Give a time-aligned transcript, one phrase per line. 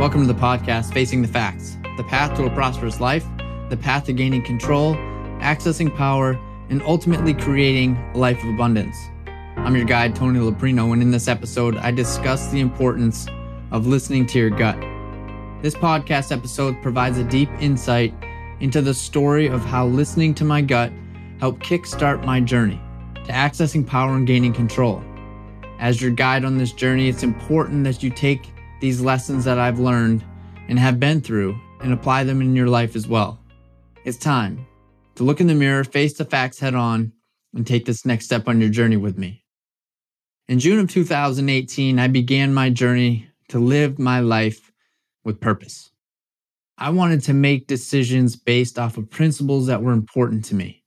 [0.00, 3.26] Welcome to the podcast, Facing the Facts, the path to a prosperous life,
[3.68, 4.94] the path to gaining control,
[5.42, 6.40] accessing power,
[6.70, 8.96] and ultimately creating a life of abundance.
[9.58, 13.26] I'm your guide, Tony Loprino, and in this episode, I discuss the importance
[13.72, 14.80] of listening to your gut.
[15.60, 18.14] This podcast episode provides a deep insight
[18.60, 20.90] into the story of how listening to my gut
[21.40, 22.80] helped kickstart my journey
[23.26, 25.04] to accessing power and gaining control.
[25.78, 28.46] As your guide on this journey, it's important that you take
[28.80, 30.24] these lessons that I've learned
[30.68, 33.38] and have been through and apply them in your life as well.
[34.04, 34.66] It's time
[35.16, 37.12] to look in the mirror, face the facts head on,
[37.54, 39.44] and take this next step on your journey with me.
[40.48, 44.72] In June of 2018, I began my journey to live my life
[45.24, 45.90] with purpose.
[46.78, 50.82] I wanted to make decisions based off of principles that were important to me.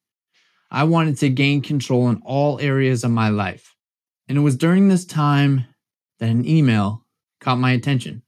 [0.71, 3.75] I wanted to gain control in all areas of my life.
[4.27, 5.65] And it was during this time
[6.19, 7.02] that an email
[7.43, 8.23] caught my attention.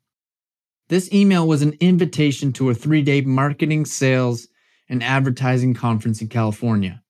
[0.89, 4.47] This email was an invitation to a three day marketing, sales,
[4.89, 7.01] and advertising conference in California,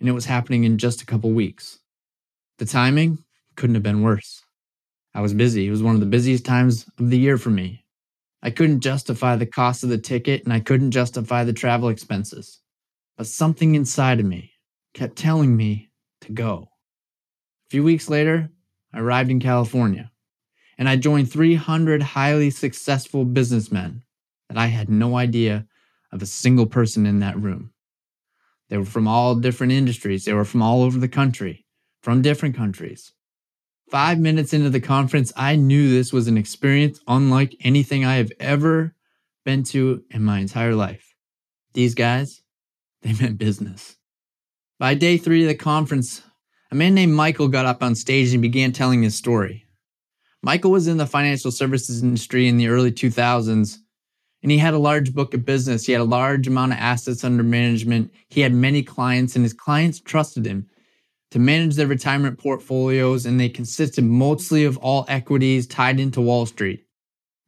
[0.00, 1.78] and it was happening in just a couple weeks.
[2.58, 3.18] The timing
[3.56, 4.42] couldn't have been worse.
[5.14, 5.66] I was busy.
[5.66, 7.84] It was one of the busiest times of the year for me.
[8.42, 12.60] I couldn't justify the cost of the ticket and I couldn't justify the travel expenses.
[13.16, 14.52] But something inside of me
[14.92, 15.88] kept telling me
[16.22, 16.68] to go.
[17.66, 18.50] A few weeks later,
[18.92, 20.10] I arrived in California
[20.78, 24.02] and I joined 300 highly successful businessmen
[24.48, 25.66] that I had no idea
[26.12, 27.72] of a single person in that room.
[28.68, 31.64] They were from all different industries, they were from all over the country,
[32.02, 33.12] from different countries.
[33.90, 38.32] Five minutes into the conference, I knew this was an experience unlike anything I have
[38.40, 38.94] ever
[39.44, 41.14] been to in my entire life.
[41.74, 42.42] These guys,
[43.02, 43.96] they meant business.
[44.78, 46.22] By day three of the conference,
[46.70, 49.63] a man named Michael got up on stage and began telling his story.
[50.44, 53.78] Michael was in the financial services industry in the early 2000s,
[54.42, 55.86] and he had a large book of business.
[55.86, 58.12] He had a large amount of assets under management.
[58.28, 60.68] He had many clients, and his clients trusted him
[61.30, 66.44] to manage their retirement portfolios, and they consisted mostly of all equities tied into Wall
[66.44, 66.84] Street.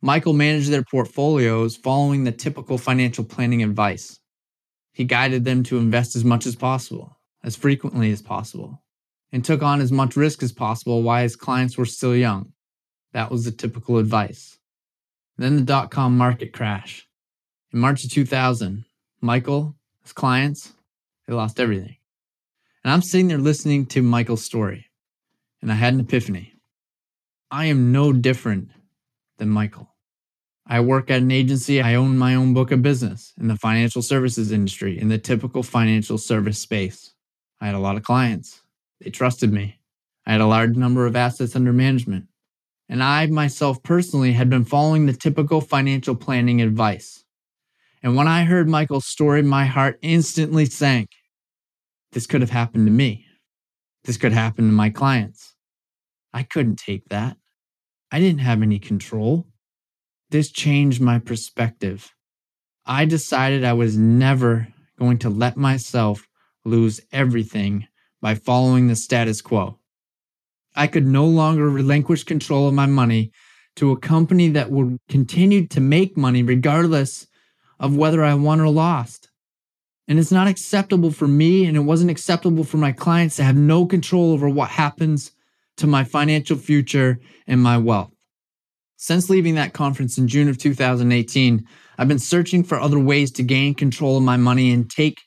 [0.00, 4.21] Michael managed their portfolios following the typical financial planning advice.
[4.94, 8.82] He guided them to invest as much as possible, as frequently as possible,
[9.32, 12.54] and took on as much risk as possible while his clients were still young.
[13.16, 14.59] That was the typical advice.
[15.38, 17.09] Then the dot com market crash.
[17.72, 18.84] In March of 2000,
[19.22, 20.75] Michael, his clients,
[21.27, 21.97] they lost everything.
[22.84, 24.91] And I'm sitting there listening to Michael's story,
[25.62, 26.53] and I had an epiphany.
[27.50, 28.69] I am no different
[29.38, 29.94] than Michael.
[30.66, 31.81] I work at an agency.
[31.81, 35.62] I own my own book of business in the financial services industry, in the typical
[35.62, 37.15] financial service space.
[37.62, 38.60] I had a lot of clients.
[39.00, 39.81] They trusted me.
[40.27, 42.27] I had a large number of assets under management
[42.88, 47.24] and I myself personally had been following the typical financial planning advice.
[48.02, 51.08] And when I heard Michael's story, my heart instantly sank.
[52.12, 53.26] This could have happened to me.
[54.04, 55.54] This could happen to my clients.
[56.32, 57.36] I couldn't take that.
[58.12, 59.47] I didn't have any control.
[60.30, 62.12] This changed my perspective.
[62.84, 64.68] I decided I was never
[64.98, 66.28] going to let myself
[66.64, 67.88] lose everything
[68.20, 69.78] by following the status quo.
[70.76, 73.32] I could no longer relinquish control of my money
[73.76, 77.26] to a company that would continue to make money regardless
[77.81, 79.31] of whether I won or lost.
[80.09, 83.56] And it's not acceptable for me, and it wasn't acceptable for my clients to have
[83.56, 85.32] no control over what happens
[85.78, 88.12] to my financial future and my wealth.
[88.97, 91.66] Since leaving that conference in June of 2018,
[91.98, 95.20] I've been searching for other ways to gain control of my money and take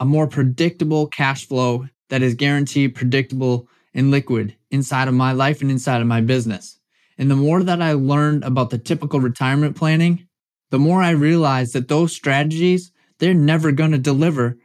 [0.00, 5.60] a more predictable cash flow that is guaranteed, predictable, and liquid inside of my life
[5.60, 6.78] and inside of my business.
[7.18, 10.26] And the more that I learned about the typical retirement planning,
[10.70, 14.56] the more I realized that those strategies, they're never going to deliver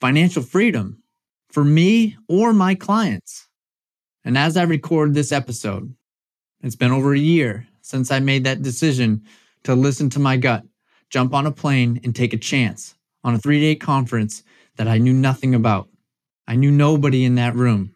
[0.00, 1.02] financial freedom
[1.50, 3.48] for me or my clients.
[4.24, 5.94] And as I record this episode,
[6.62, 9.22] it's been over a year since I made that decision
[9.64, 10.62] to listen to my gut,
[11.10, 14.42] jump on a plane, and take a chance on a three day conference
[14.76, 15.88] that I knew nothing about.
[16.46, 17.93] I knew nobody in that room.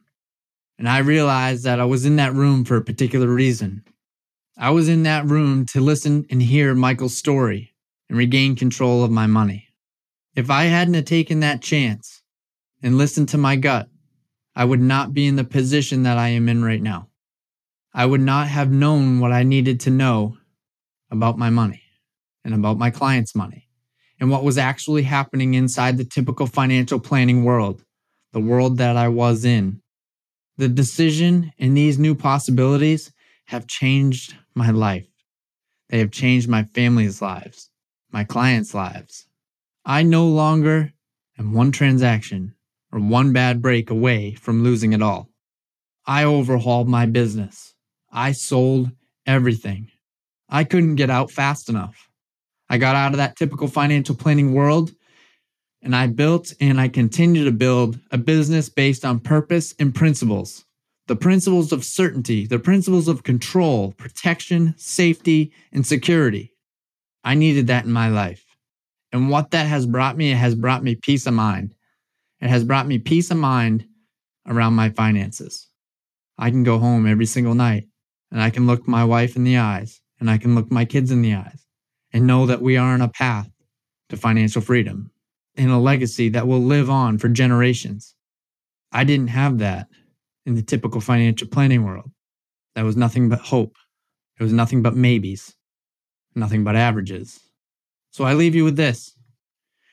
[0.79, 3.83] And I realized that I was in that room for a particular reason.
[4.57, 7.75] I was in that room to listen and hear Michael's story
[8.09, 9.69] and regain control of my money.
[10.37, 12.23] If I hadn't taken that chance
[12.81, 13.89] and listened to my gut,
[14.55, 17.09] I would not be in the position that I am in right now.
[17.93, 20.37] I would not have known what I needed to know
[21.11, 21.83] about my money
[22.45, 23.69] and about my clients' money
[24.21, 27.85] and what was actually happening inside the typical financial planning world,
[28.33, 29.81] the world that I was in
[30.58, 33.12] the decision and these new possibilities
[33.46, 35.06] have changed my life.
[35.88, 37.70] They have changed my family's lives,
[38.10, 39.26] my clients' lives.
[39.84, 40.93] I no longer
[41.38, 42.55] am one transaction
[42.93, 45.31] or one bad break away from losing it all.
[46.05, 47.75] I overhauled my business.
[48.12, 48.90] I sold
[49.26, 49.90] everything.
[50.49, 52.08] I couldn't get out fast enough.
[52.69, 54.90] I got out of that typical financial planning world
[55.83, 60.65] and I built and I continue to build a business based on purpose and principles.
[61.07, 66.53] The principles of certainty, the principles of control, protection, safety, and security.
[67.25, 68.45] I needed that in my life.
[69.13, 71.75] And what that has brought me, it has brought me peace of mind.
[72.41, 73.87] It has brought me peace of mind
[74.47, 75.69] around my finances.
[76.37, 77.89] I can go home every single night
[78.31, 81.11] and I can look my wife in the eyes and I can look my kids
[81.11, 81.65] in the eyes
[82.13, 83.51] and know that we are on a path
[84.11, 85.11] to financial freedom
[85.58, 88.14] and a legacy that will live on for generations.
[88.93, 89.88] I didn't have that
[90.46, 92.10] in the typical financial planning world.
[92.75, 93.76] That was nothing but hope.
[94.38, 95.55] It was nothing but maybes,
[96.37, 97.40] nothing but averages.
[98.12, 99.14] So I leave you with this.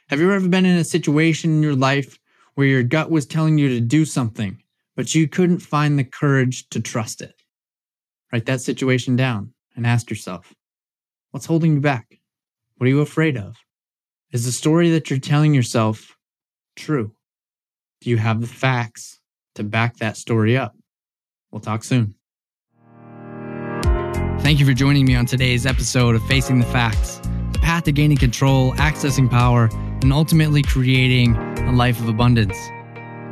[0.09, 2.19] Have you ever been in a situation in your life
[2.53, 4.61] where your gut was telling you to do something,
[4.95, 7.33] but you couldn't find the courage to trust it?
[8.31, 10.53] Write that situation down and ask yourself
[11.31, 12.19] what's holding you back?
[12.77, 13.55] What are you afraid of?
[14.31, 16.17] Is the story that you're telling yourself
[16.75, 17.13] true?
[18.01, 19.19] Do you have the facts
[19.55, 20.75] to back that story up?
[21.51, 22.15] We'll talk soon.
[24.39, 27.21] Thank you for joining me on today's episode of Facing the Facts
[27.53, 29.69] the path to gaining control, accessing power,
[30.01, 32.57] and ultimately creating a life of abundance.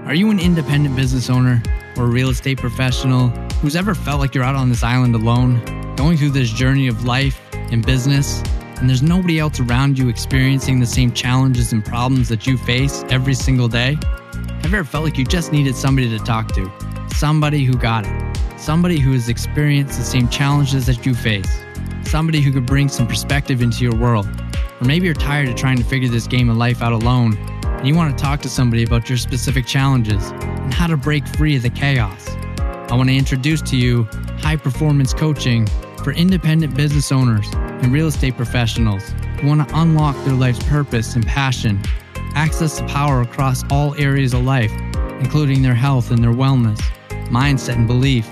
[0.05, 1.61] Are you an independent business owner
[1.97, 3.27] or a real estate professional
[3.61, 5.59] who's ever felt like you're out on this island alone,
[5.95, 8.41] going through this journey of life and business,
[8.83, 13.05] and there's nobody else around you experiencing the same challenges and problems that you face
[13.07, 13.97] every single day?
[14.33, 16.69] Have you ever felt like you just needed somebody to talk to?
[17.15, 18.37] Somebody who got it.
[18.59, 21.61] Somebody who has experienced the same challenges that you face.
[22.03, 24.27] Somebody who could bring some perspective into your world.
[24.81, 27.87] Or maybe you're tired of trying to figure this game of life out alone and
[27.87, 31.55] you want to talk to somebody about your specific challenges and how to break free
[31.55, 32.29] of the chaos.
[32.91, 34.03] I want to introduce to you
[34.39, 35.69] high performance coaching
[36.03, 39.03] for independent business owners and real estate professionals
[39.39, 41.81] who want to unlock their life's purpose and passion,
[42.35, 44.71] access the power across all areas of life,
[45.19, 46.79] including their health and their wellness,
[47.29, 48.27] mindset and belief,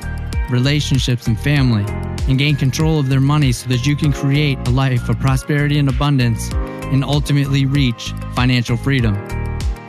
[0.50, 1.86] relationships and family,
[2.28, 5.80] and gain control of their money so that you can create a life of prosperity
[5.80, 6.52] and abundance
[6.92, 9.16] and ultimately reach financial freedom.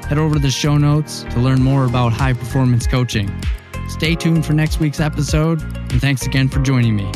[0.04, 3.30] Head over to the show notes to learn more about high performance coaching.
[3.88, 7.10] Stay tuned for next week's episode, and thanks again for joining me.